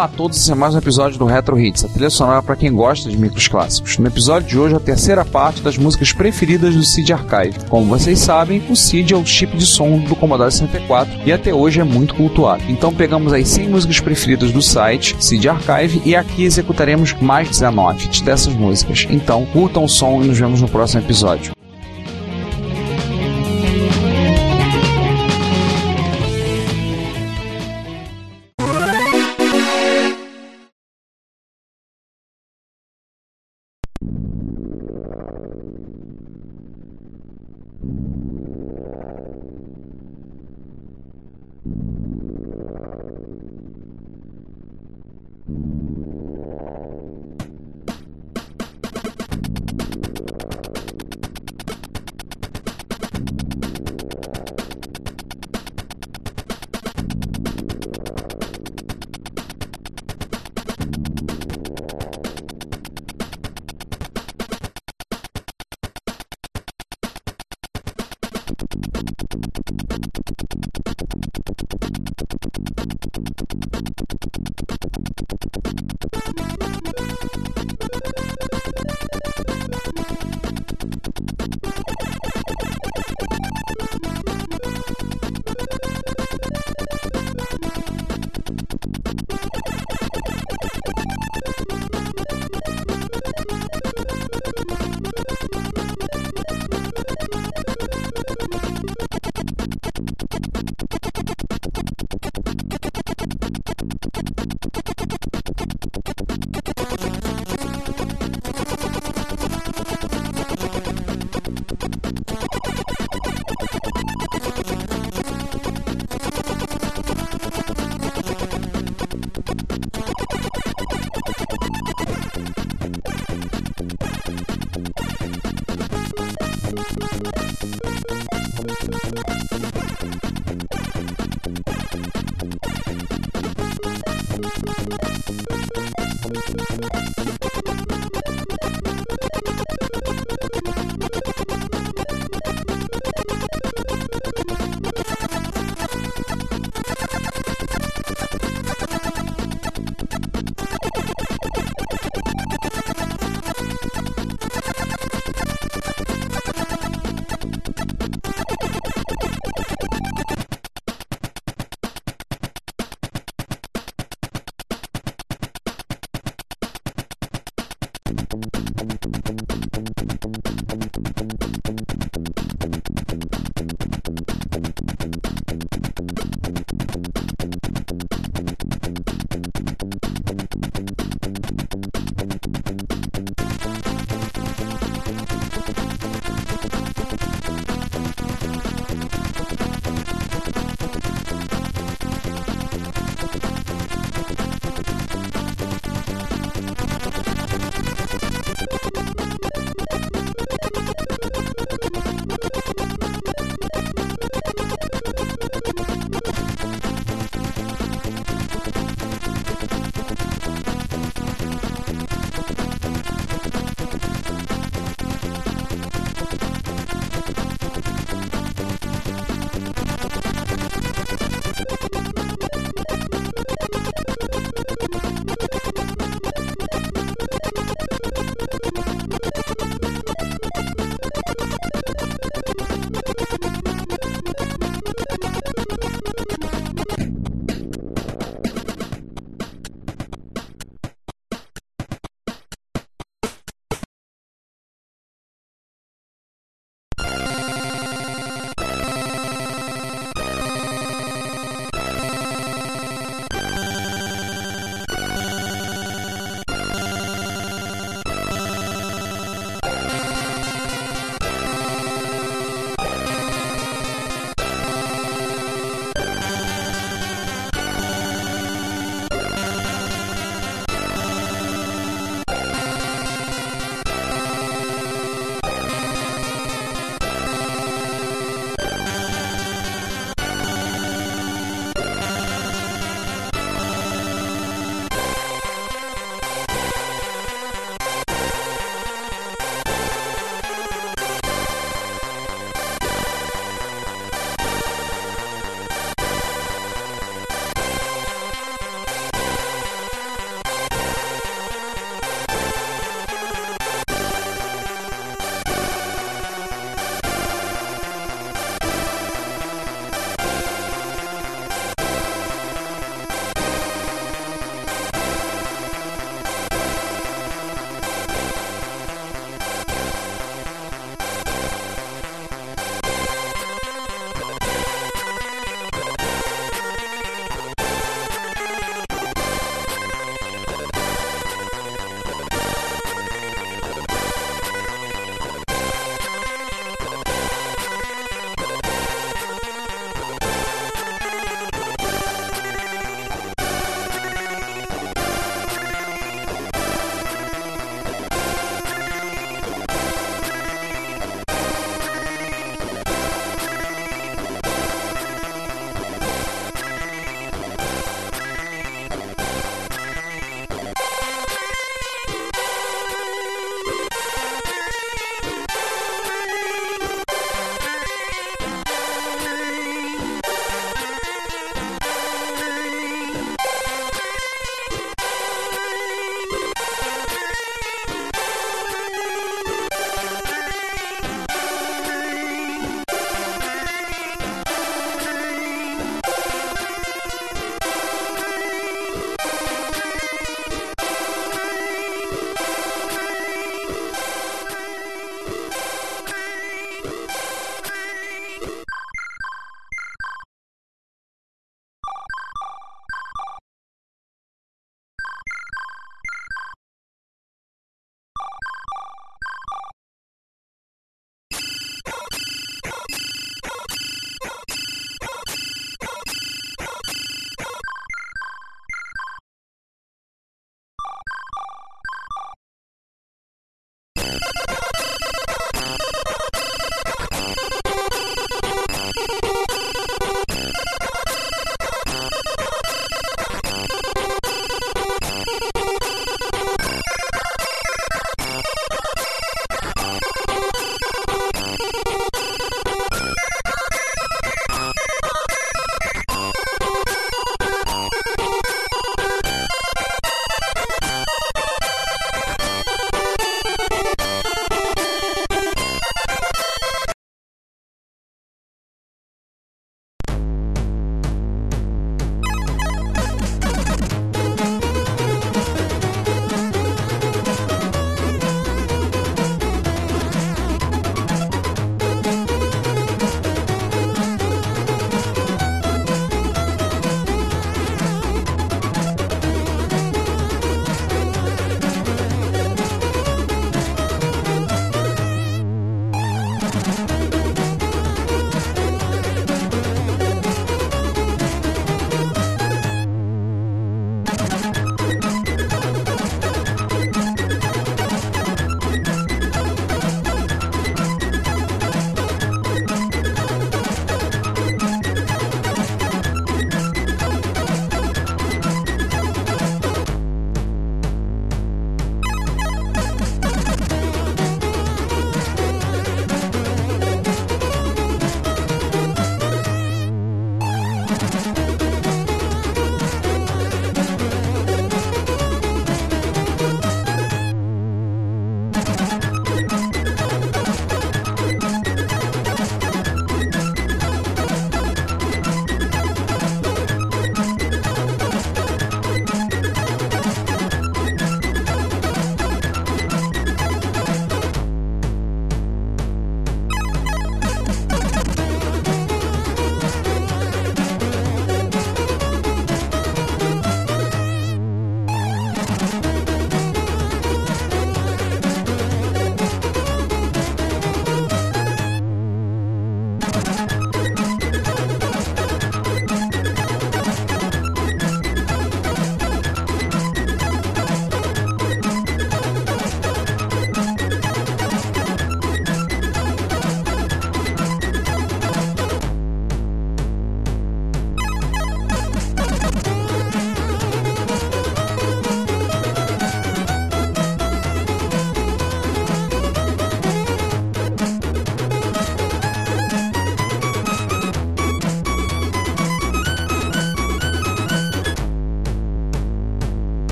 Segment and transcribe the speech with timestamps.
[0.00, 2.56] Olá a todos, esse é mais um episódio do Retro Hits, a trilha sonora para
[2.56, 3.98] quem gosta de micros clássicos.
[3.98, 7.66] No episódio de hoje, a terceira parte das músicas preferidas do CID Archive.
[7.68, 11.52] Como vocês sabem, o CID é o chip de som do Commodore 64 e até
[11.52, 12.62] hoje é muito cultuado.
[12.66, 18.22] Então pegamos as 100 músicas preferidas do site CID Archive e aqui executaremos mais 19
[18.22, 19.06] dessas músicas.
[19.10, 21.59] Então curtam o som e nos vemos no próximo episódio.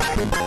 [0.00, 0.39] Thank you.